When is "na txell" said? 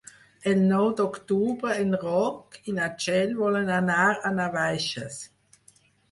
2.77-3.35